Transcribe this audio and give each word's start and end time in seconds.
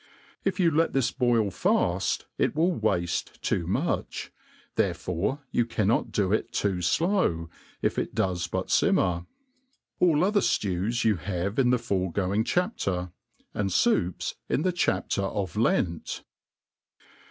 If 0.43 0.59
you 0.59 0.71
let 0.71 0.93
this 0.93 1.11
boil 1.11 1.51
fad, 1.51 2.03
it 2.39 2.55
will 2.55 2.75
wafle 2.75 3.39
too 3.41 3.67
much; 3.67 4.31
therefore 4.73 5.43
you 5.51 5.63
cannot 5.63 6.11
do 6.11 6.33
it 6.33 6.51
too 6.51 6.81
flow, 6.81 7.51
if 7.83 7.99
it 7.99 8.15
does 8.15 8.47
but 8.47 8.71
fimmer. 8.71 9.27
All 9.99 10.23
other 10.23 10.41
flrews 10.41 11.03
you 11.05 11.17
have 11.17 11.59
in 11.59 11.69
the 11.69 11.77
foregoing 11.77 12.43
chapter; 12.45 13.11
and 13.53 13.69
foups 13.69 14.33
in 14.49 14.63
the 14.63 14.71
chapter 14.71 15.21
of 15.21 15.55
Lent. 15.55 16.23